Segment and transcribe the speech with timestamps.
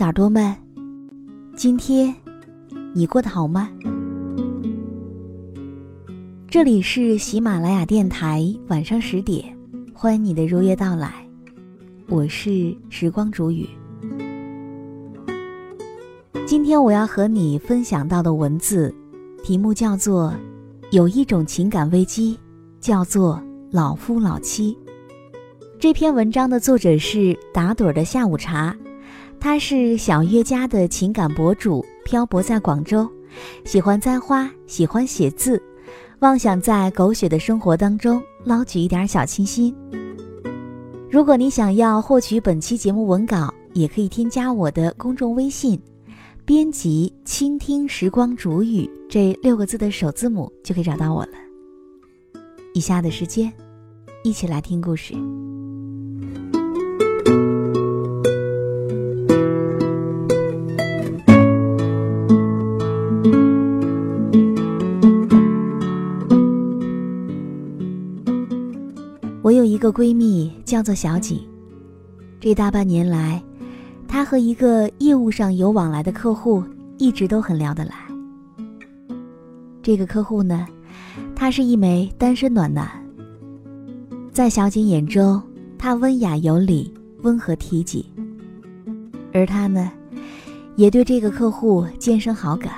[0.00, 0.56] 耳朵们，
[1.54, 2.14] 今天
[2.94, 3.68] 你过得好吗？
[6.48, 9.54] 这里是喜马拉雅电台，晚上十点，
[9.92, 11.12] 欢迎你的如约到来。
[12.08, 13.68] 我是时光煮雨。
[16.46, 18.92] 今天我要和你分享到的文字
[19.44, 20.34] 题目叫做
[20.90, 22.38] “有一种情感危机，
[22.80, 23.40] 叫做
[23.70, 24.76] 老夫老妻”。
[25.78, 28.74] 这篇文章的作者是打盹的下午茶。
[29.42, 33.10] 他是小月家的情感博主，漂泊在广州，
[33.64, 35.60] 喜欢栽花，喜欢写字，
[36.20, 39.74] 妄想在狗血的生活当中捞取一点小清新。
[41.10, 45.76] 如果你想要获取本期节目文稿，也可以添加我的公众微信，
[46.44, 51.32] 编辑“倾听时光煮雨”这六个字的首字母，就可以找到我了。
[52.74, 53.52] 以下的时间，
[54.22, 55.14] 一起来听故事。
[69.82, 71.40] 个闺蜜叫做小景，
[72.38, 73.42] 这大半年来，
[74.06, 76.62] 她和一个业务上有往来的客户
[76.98, 77.94] 一直都很聊得来。
[79.82, 80.68] 这个客户呢，
[81.34, 82.88] 他是一枚单身暖男。
[84.30, 85.42] 在小景眼中，
[85.76, 88.06] 他温雅有礼，温和体己，
[89.32, 89.90] 而他呢，
[90.76, 92.72] 也对这个客户渐生好感，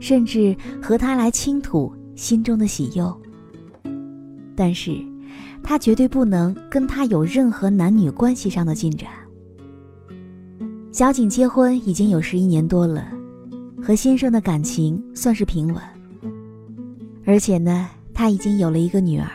[0.00, 3.14] 甚至和他来倾吐心中的喜忧。
[4.56, 4.96] 但是。
[5.68, 9.10] 他绝对不能跟他有任何男女关系上的进展。
[10.92, 13.08] 小景结婚已经有十一年多了，
[13.82, 15.82] 和先生的感情算是平稳，
[17.24, 19.28] 而且呢，他已经有了一个女儿。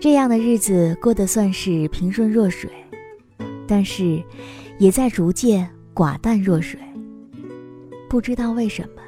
[0.00, 2.70] 这样的日子过得算是平顺若水，
[3.66, 4.22] 但是，
[4.78, 6.80] 也在逐渐寡淡若水。
[8.08, 9.02] 不知道为什么，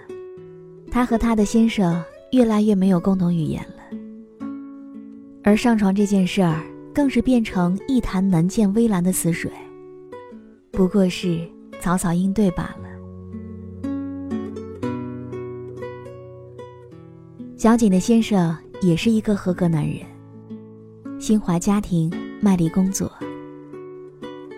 [0.90, 3.81] 他和他的先生越来越没有共同语言了。
[5.44, 6.62] 而上床这件事儿，
[6.94, 9.50] 更是变成一潭难见微澜的死水，
[10.70, 11.48] 不过是
[11.80, 12.88] 草草应对罢了。
[17.56, 19.98] 小景的先生也是一个合格男人，
[21.20, 23.10] 心怀家庭，卖力工作。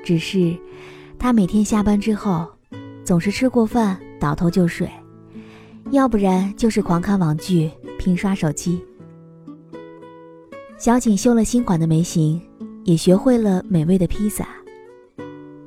[0.04, 0.54] 只是，
[1.18, 2.46] 他每天下班之后，
[3.04, 4.86] 总是吃过饭倒头就睡，
[5.92, 8.84] 要不然就是狂看网剧，频刷手机。
[10.76, 12.40] 小景修了新款的眉形，
[12.84, 14.46] 也学会了美味的披萨。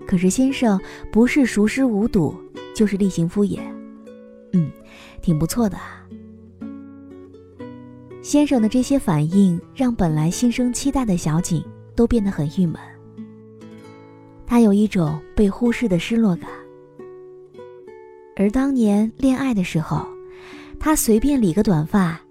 [0.05, 0.79] 可是先生
[1.11, 2.35] 不是熟视无睹，
[2.75, 3.59] 就是例行敷衍。
[4.53, 4.71] 嗯，
[5.21, 6.05] 挺不错的啊。
[8.21, 11.63] 先生的这些反应让本来心生期待的小景
[11.95, 12.75] 都变得很郁闷。
[14.45, 16.49] 他有一种被忽视的失落感。
[18.35, 20.05] 而当年恋爱的时候，
[20.79, 22.21] 他随便理个短发。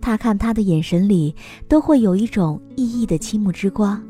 [0.00, 1.34] 他看他的眼神里
[1.68, 4.02] 都会有一种熠熠的倾慕之光，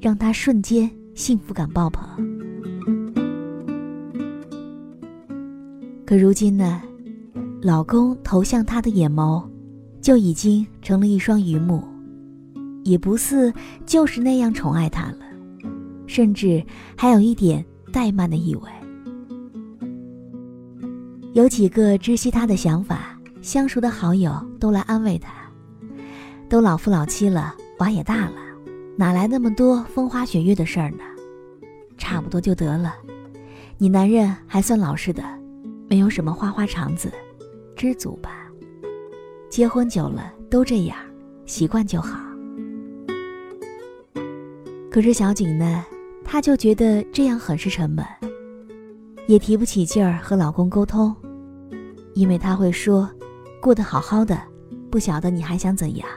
[0.00, 2.06] 让他瞬间幸福感爆棚。
[6.06, 6.80] 可如今呢，
[7.60, 9.44] 老公投向她的眼眸，
[10.00, 11.82] 就已经成了一双榆木，
[12.82, 13.52] 也不似
[13.84, 15.18] 就是那样宠爱她了，
[16.06, 16.64] 甚至
[16.96, 17.62] 还有一点
[17.92, 18.62] 怠慢的意味。
[21.34, 23.07] 有几个知悉他的想法。
[23.40, 25.32] 相熟的好友都来安慰他，
[26.48, 28.36] 都老夫老妻了，娃也大了，
[28.96, 30.98] 哪来那么多风花雪月的事儿呢？
[31.96, 32.94] 差不多就得了，
[33.76, 35.22] 你男人还算老实的，
[35.88, 37.10] 没有什么花花肠子，
[37.76, 38.46] 知足吧。
[39.48, 40.98] 结婚久了都这样，
[41.46, 42.20] 习惯就好。
[44.90, 45.84] 可是小景呢，
[46.24, 48.04] 她就觉得这样很是沉闷，
[49.26, 51.14] 也提不起劲儿和老公沟通，
[52.14, 53.08] 因为他会说
[53.60, 54.40] ：“过得好好的，
[54.90, 56.08] 不晓得你还想怎样？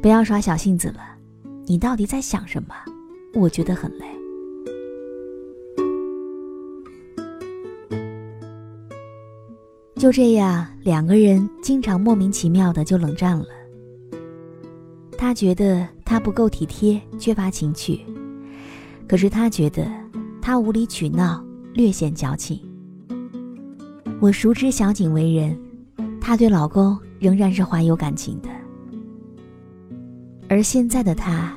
[0.00, 1.00] 不要耍小性子了，
[1.66, 2.74] 你到底在想什么？
[3.34, 4.06] 我觉得很累。”
[9.96, 13.46] 就这样，两个人经常莫名其妙的就冷战了。
[15.16, 18.00] 他觉得他不够体贴，缺乏情趣；
[19.06, 19.86] 可是他觉得
[20.40, 21.44] 他无理取闹，
[21.74, 22.60] 略显矫情。
[24.20, 25.56] 我熟知小景为人，
[26.22, 28.48] 她对老公仍然是怀有感情的。
[30.48, 31.52] 而现在的她，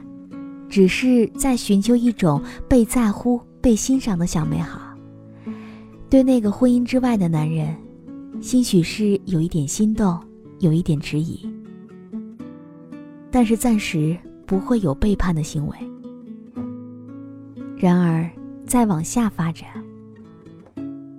[0.68, 4.82] 只是在寻求一种被在乎、被欣赏的小美好。
[6.10, 7.74] 对那个婚姻之外的男人。
[8.42, 10.20] 兴许是有一点心动，
[10.60, 11.40] 有一点迟疑，
[13.32, 14.16] 但是暂时
[14.46, 15.78] 不会有背叛的行为。
[17.78, 18.30] 然而，
[18.68, 19.70] 再往下发展，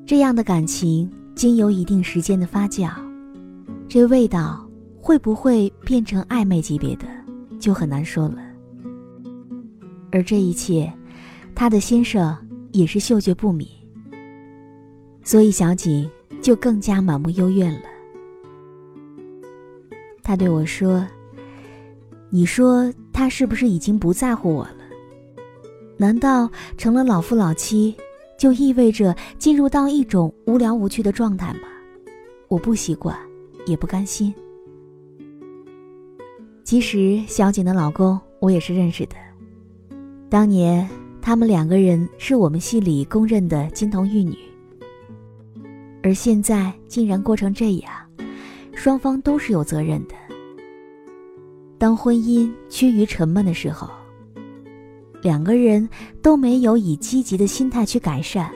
[0.05, 2.91] 这样的感情经由一定时间的发酵，
[3.89, 4.69] 这味道
[5.01, 7.07] 会不会变成暧昧级别的，
[7.59, 8.39] 就很难说了。
[10.13, 10.93] 而这一切，
[11.55, 12.37] 他的先生
[12.73, 13.69] 也是嗅觉不敏，
[15.23, 16.09] 所以小景。
[16.43, 17.89] 就更加满目幽怨了。
[20.23, 21.05] 他对我说
[22.31, 24.77] ：“你说他是不是已经不在乎我了？
[25.97, 27.97] 难道成了老夫老妻，
[28.39, 31.63] 就意味着进入到一种无聊无趣的状态吗？
[32.47, 33.19] 我不习惯，
[33.67, 34.35] 也不甘心。
[36.65, 39.17] 其实小景的老公我也是认识的，
[40.31, 40.89] 当年
[41.21, 44.37] 他们两个人是我们系里公认的金童玉女。”
[46.03, 47.93] 而现在竟然过成这样，
[48.73, 50.15] 双方都是有责任的。
[51.79, 53.91] 当婚姻趋于沉闷的时候，
[55.21, 55.89] 两个人
[56.23, 58.51] 都没有以积极的心态去改善，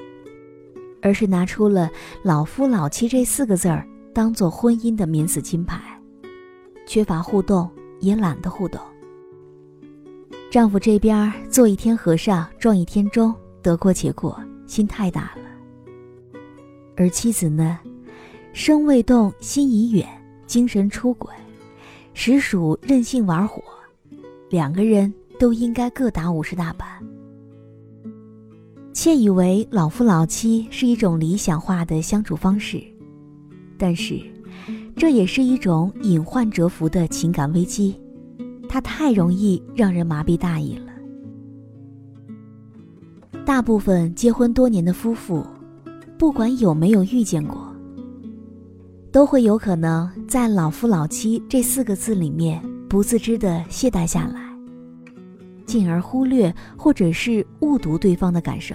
[1.03, 1.91] 而是拿出了
[2.23, 5.81] “老夫老妻”这四个字儿当做婚姻的免死金牌，
[6.87, 7.71] 缺乏互动，
[8.01, 8.81] 也懒得互动。
[10.51, 16.41] 丈夫这边做一天和尚撞一天钟，得过且过，心太大了。
[16.97, 17.79] 而妻子呢，
[18.53, 20.07] 身未动，心已远，
[20.47, 21.33] 精神出轨，
[22.15, 23.63] 实属任性玩火。
[24.49, 26.89] 两个人都应该各打五十大板。
[28.93, 32.83] 窃以为老夫老妻是一种理想化的相处方式，
[33.81, 34.21] 但是
[34.94, 37.99] 这也是一种隐患蛰伏的情感危机，
[38.69, 40.93] 它太容易让人麻痹大意了。
[43.44, 45.44] 大部分结婚多年的夫妇。
[46.19, 47.75] 不管有没有遇见过，
[49.11, 54.55] 都会有可能在“老夫老妻”这四个字里面不自知的懈怠下来，
[55.65, 58.75] 进而忽略或者是误读对方的感受。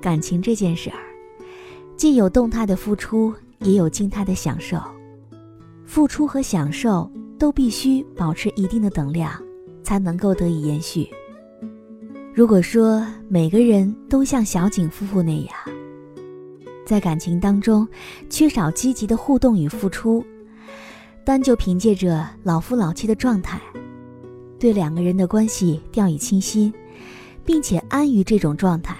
[0.00, 1.00] 感情这件事儿，
[2.00, 4.80] 既有动态的付出，也有静态的享受，
[5.84, 9.30] 付出和享受都必须保持一定的等量，
[9.82, 11.06] 才能够得以延续。
[12.32, 15.54] 如果说每个人都像小景夫妇那样，
[16.86, 17.86] 在感情当中，
[18.30, 20.24] 缺少积极的互动与付出，
[21.22, 23.60] 单就凭借着老夫老妻的状态，
[24.58, 26.72] 对两个人的关系掉以轻心，
[27.44, 28.96] 并且安于这种状态，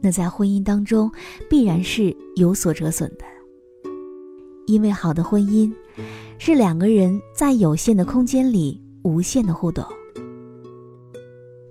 [0.00, 1.10] 那在婚姻当中
[1.48, 3.24] 必然是有所折损的。
[4.66, 5.72] 因为好的婚姻，
[6.38, 9.84] 是两个人在有限的空间里无限的互动。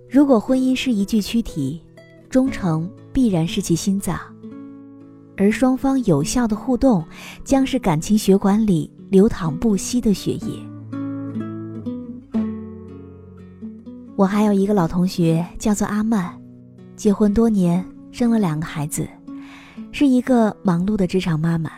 [0.09, 1.81] 如果婚姻是一具躯体，
[2.29, 4.19] 忠诚必然是其心脏。
[5.37, 7.05] 而双方有效的互动，
[7.45, 10.59] 将是感情血管里流淌不息的血液。
[14.17, 16.37] 我还有一个老同学，叫做阿曼，
[16.97, 19.07] 结婚多年，生了两个孩子，
[19.91, 21.71] 是一个忙碌的职场妈妈。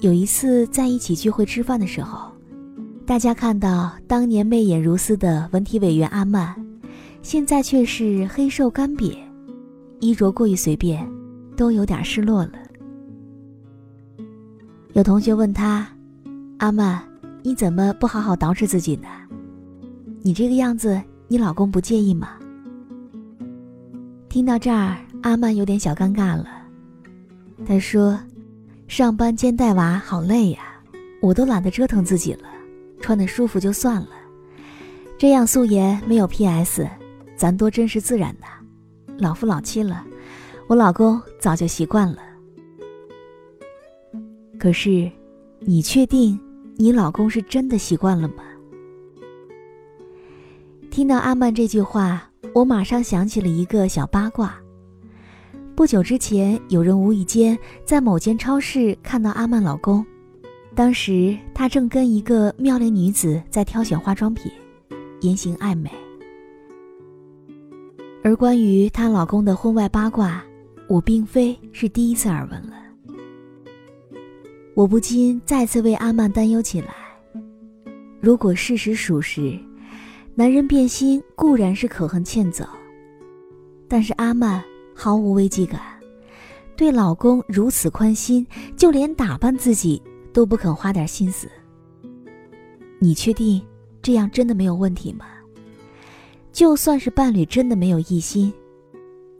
[0.00, 2.30] 有一次在一起聚会吃饭的时候，
[3.06, 6.54] 大家看到当年媚眼如丝的文体委员阿曼，
[7.22, 9.16] 现在却是黑瘦干瘪，
[10.00, 11.06] 衣着过于随便。
[11.56, 12.52] 都有点失落了。
[14.94, 15.86] 有同学问他
[16.56, 17.02] ：“阿曼，
[17.42, 19.06] 你怎么不好好捯饬自己呢？
[20.22, 20.98] 你这个样子，
[21.28, 22.30] 你老公不介意吗？”
[24.30, 26.46] 听到这儿，阿曼有点小尴尬了。
[27.66, 28.16] 他说
[28.86, 30.80] ：“上班兼带娃好累呀，
[31.20, 32.48] 我都懒得折腾自己了，
[33.00, 34.10] 穿的舒服就算了。
[35.18, 36.88] 这样素颜没有 P.S.，
[37.34, 38.46] 咱多真实自然呐。
[39.18, 40.06] 老夫老妻了，
[40.68, 42.18] 我老公早就习惯了。
[44.60, 45.10] 可是，
[45.58, 46.38] 你确定
[46.76, 48.44] 你老公是真的习惯了吗？
[50.88, 54.54] 听到阿曼这句话，我马上想起了一个小八卦。
[55.76, 60.04] 不久之前，有人无意间在某间超市看到阿曼老公，
[60.74, 64.50] 当时他正跟一个妙龄女子在挑选化妆品，
[65.20, 65.90] 言行暧昧。
[68.22, 70.44] 而关于她老公的婚外八卦，
[70.88, 72.74] 我并非是第一次耳闻了。
[74.74, 76.94] 我不禁再次为阿曼担忧起来。
[78.20, 79.58] 如果事实属实，
[80.40, 82.64] 男人变心固然是可恨欠揍，
[83.86, 85.78] 但是阿曼毫无危机感，
[86.74, 91.46] 对老公如此宽心，就连打扮自己都不肯花点心思。
[92.98, 93.60] 你确定
[94.00, 95.26] 这样真的没有问题吗？
[96.50, 98.50] 就算是伴侣真的没有异心，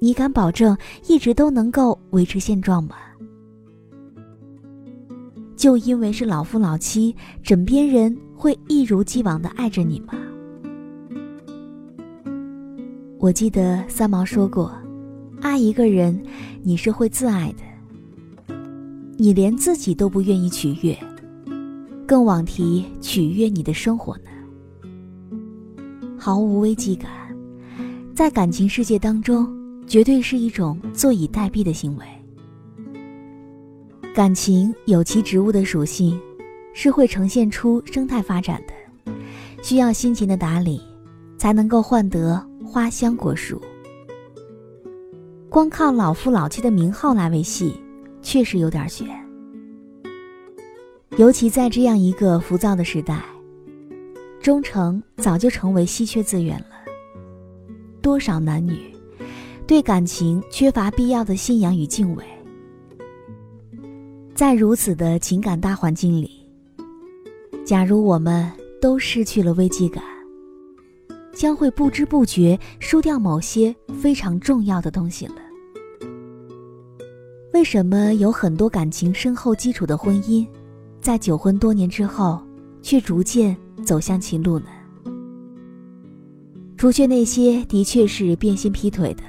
[0.01, 0.77] 你敢保证
[1.07, 2.97] 一直都能够维持现状吗？
[5.57, 10.13] 就因为是老夫老妻，枕边人会一如既往的爱着你吗？
[13.21, 14.75] 我记得三毛说过，
[15.43, 16.19] 爱一个人，
[16.63, 18.55] 你是会自爱的。
[19.19, 20.99] 你连自己都不愿意取悦，
[22.07, 24.31] 更枉提取悦你的生活呢？
[26.19, 27.11] 毫无危机感，
[28.15, 29.47] 在感情世界当中，
[29.87, 32.05] 绝对是一种坐以待毙的行为。
[34.15, 36.19] 感情有其植物的属性，
[36.73, 39.13] 是会呈现出生态发展的，
[39.63, 40.81] 需要辛勤的打理，
[41.37, 43.61] 才能够换得花香果树。
[45.49, 47.75] 光靠老夫老妻的名号来维系，
[48.23, 49.09] 确实有点悬。
[51.17, 53.21] 尤其在这样一个浮躁的时代，
[54.41, 56.67] 忠诚早就成为稀缺资源了。
[58.01, 58.95] 多少男女
[59.67, 62.25] 对感情缺乏必要的信仰与敬畏。
[64.33, 66.47] 在如此的情感大环境里，
[67.65, 68.49] 假如我们
[68.81, 70.05] 都失去了危机感，
[71.33, 75.35] 将会不知不觉输掉某些非常重要的东西了。
[77.53, 80.47] 为什么有很多感情深厚基础的婚姻，
[81.01, 82.41] 在久婚多年之后，
[82.81, 84.67] 却逐渐走向歧路呢？
[86.77, 89.23] 除却那些的确是变心劈腿的。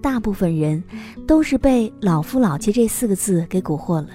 [0.00, 0.84] 大部分人
[1.26, 4.10] 都是被“老夫老妻”这四个字给蛊惑了，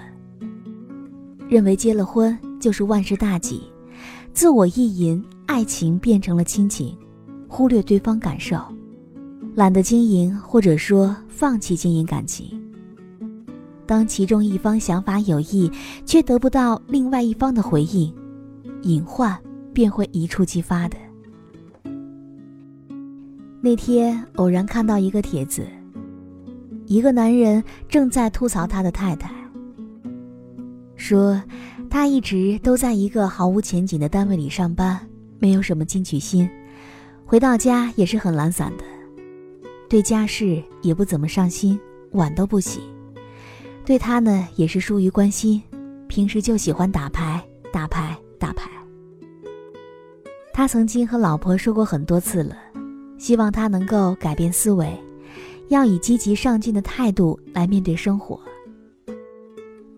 [1.50, 3.64] 认为结了婚就是万事大吉，
[4.32, 6.96] 自我意淫，爱情变成了亲情，
[7.48, 8.56] 忽略对方感受，
[9.56, 12.62] 懒得经营或者说放弃经营感情。
[13.88, 15.70] 当其中一方想法有益，
[16.06, 18.14] 却得不到另外一方的回应，
[18.84, 19.36] 隐患
[19.74, 20.96] 便会一触即发的。
[23.60, 25.66] 那天偶然看到一个帖子。
[26.86, 29.32] 一个男人正在吐槽他的太太，
[30.96, 31.42] 说
[31.90, 35.00] 他一直都在一个毫无前景的单位里上班，
[35.40, 36.50] 没有什么进取心，
[37.26, 38.84] 回到家也是很懒散的，
[39.90, 41.80] 对家事也不怎么上心，
[42.12, 42.82] 碗都不洗，
[43.86, 45.62] 对他呢也是疏于关心，
[46.08, 48.70] 平时就喜欢打牌、打牌、打牌。
[50.54, 52.58] 他曾经和老婆说过很多次了，
[53.18, 54.92] 希望他能够改变思维。
[55.70, 58.40] 要以积极上进的态度来面对生活。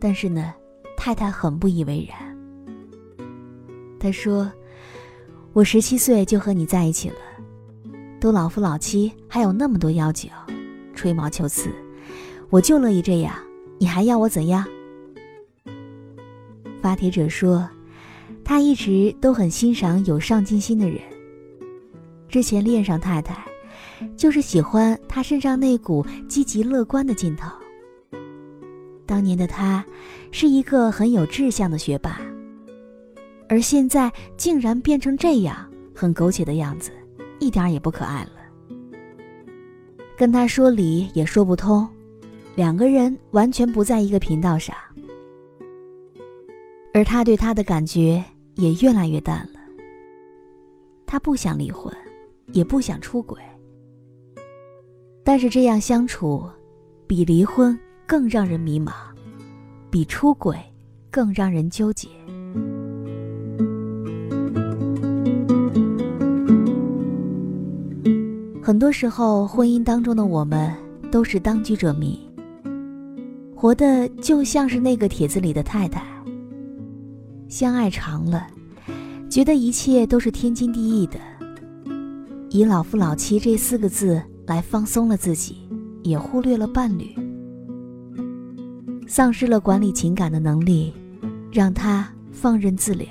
[0.01, 0.53] 但是呢，
[0.98, 2.38] 太太很不以为然。
[3.98, 4.51] 他说
[5.53, 7.15] ：“我十七岁就和你在一起了，
[8.20, 10.29] 都老夫老妻，还有那么多要求，
[10.96, 11.70] 吹毛求疵，
[12.50, 13.36] 我就乐意这样，
[13.77, 14.65] 你还要我怎样？”
[16.81, 17.70] 发帖者说
[18.43, 21.00] ：“他一直都很欣赏有上进心的人。
[22.29, 23.36] 之前恋上太太。”
[24.17, 27.51] 就是喜欢他身上那股积极乐观的劲头。
[29.05, 29.86] 当年的他，
[30.31, 32.20] 是一个很有志向的学霸，
[33.51, 36.89] 而现在竟然变成这样很苟且的样子，
[37.38, 38.31] 一点也不可爱了。
[40.17, 41.86] 跟他说理也说不通，
[42.55, 44.74] 两个人完全不在一个频道上，
[46.93, 48.24] 而他对他的感觉
[48.55, 49.60] 也越来越淡了。
[51.05, 51.93] 他不想离婚，
[52.53, 53.38] 也不想出轨。
[55.25, 56.50] 但是这样相处，
[57.05, 57.77] 比离婚
[58.08, 58.93] 更让人迷茫，
[59.89, 60.58] 比出轨
[61.12, 62.08] 更让人纠结。
[68.72, 70.74] 很多时候，婚姻当中的我们
[71.12, 72.18] 都是当局者迷，
[73.54, 76.01] 活的就像是那个帖子里的太太。
[77.50, 78.48] 相爱长了，
[79.30, 81.20] 觉得一切都是天经地义的，
[82.50, 84.24] 以老夫老妻这四个字。
[84.48, 85.58] 来放松了自己，
[86.04, 87.13] 也忽略了伴侣，
[89.06, 90.94] 丧失了管理情感的能力，
[91.51, 93.06] 让他放任自流。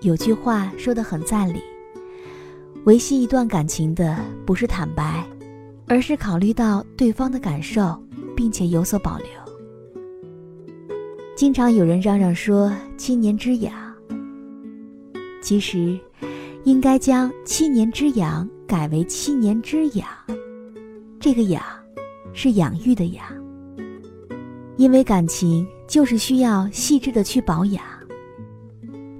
[0.00, 1.60] 有句话说的很在理：
[2.84, 5.24] 维系一段感情的不是坦白，
[5.86, 7.96] 而是考虑到对方的感受，
[8.36, 9.26] 并且有所保留。
[11.36, 13.72] 经常有人嚷嚷说七年之痒，
[15.40, 15.96] 其实
[16.64, 20.06] 应该将七年之痒改为七年之痒。
[21.20, 21.62] 这个痒
[22.32, 23.24] 是养育的养，
[24.76, 27.84] 因为感情就是需要细致的去保养，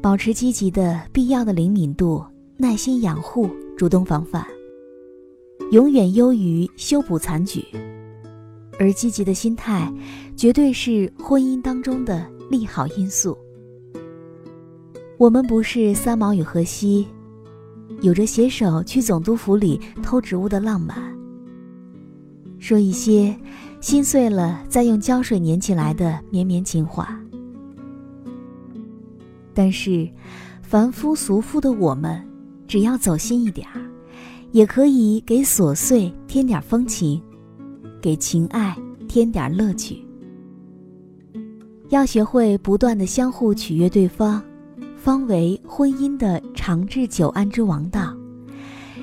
[0.01, 2.25] 保持积极的必要的灵敏度，
[2.63, 4.47] 耐心养护，主动防范，
[5.73, 7.61] 永远优于修补残局。
[8.79, 9.93] 而积极的心态，
[10.37, 13.37] 绝对是婚姻当中的利好因素。
[15.19, 17.09] 我们不是三毛与荷西，
[18.01, 20.97] 有着携手去总督府里偷植物的浪漫，
[22.61, 23.37] 说一些
[23.81, 27.21] 心碎了再用胶水粘起来的绵绵情话。
[29.53, 30.09] 但是，
[30.63, 32.25] 凡夫俗妇的我们，
[32.73, 33.83] 只要走心一点儿，
[34.51, 37.23] 也可以给琐碎添点风情。
[38.01, 38.75] 给情爱
[39.07, 40.03] 添点乐趣，
[41.91, 44.43] 要学会不断的相互取悦对方，
[44.97, 48.17] 方为婚姻的长治久安之王道。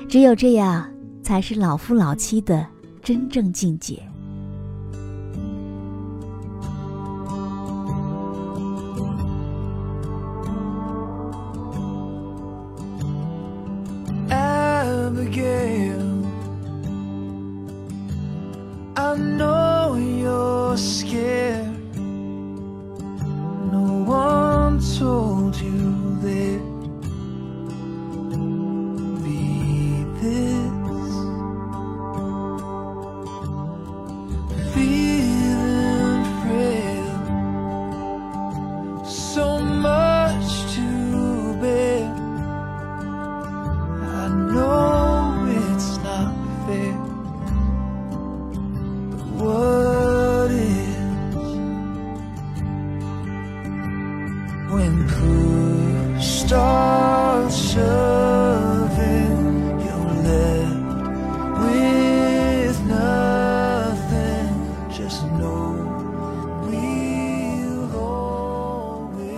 [0.08, 2.66] 只有这样，才是老夫老妻的
[3.00, 4.02] 真正境界。
[20.70, 21.29] your skin.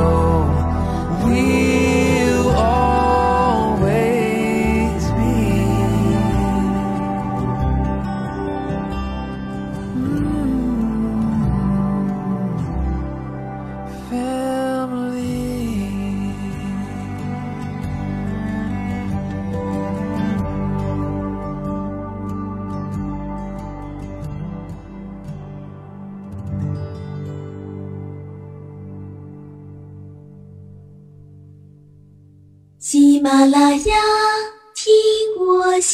[0.00, 0.29] know.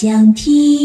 [0.06, 0.75] 想听。